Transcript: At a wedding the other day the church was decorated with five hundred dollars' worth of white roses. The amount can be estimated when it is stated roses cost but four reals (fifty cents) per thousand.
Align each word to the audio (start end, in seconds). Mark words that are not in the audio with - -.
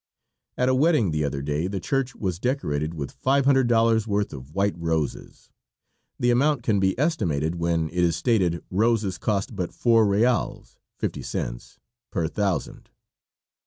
At 0.57 0.67
a 0.67 0.73
wedding 0.73 1.11
the 1.11 1.23
other 1.23 1.43
day 1.43 1.67
the 1.67 1.79
church 1.79 2.15
was 2.15 2.39
decorated 2.39 2.95
with 2.95 3.11
five 3.11 3.45
hundred 3.45 3.67
dollars' 3.67 4.07
worth 4.07 4.33
of 4.33 4.55
white 4.55 4.73
roses. 4.75 5.51
The 6.19 6.31
amount 6.31 6.63
can 6.63 6.79
be 6.79 6.99
estimated 6.99 7.53
when 7.59 7.87
it 7.89 8.03
is 8.03 8.15
stated 8.15 8.63
roses 8.71 9.19
cost 9.19 9.55
but 9.55 9.71
four 9.75 10.07
reals 10.07 10.75
(fifty 10.97 11.21
cents) 11.21 11.77
per 12.09 12.27
thousand. 12.27 12.89